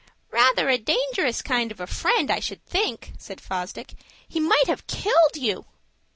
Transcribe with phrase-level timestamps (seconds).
[0.31, 3.93] "Rather a dangerous kind of a friend, I should think," said Fosdick.
[4.27, 5.65] "He might have killed you."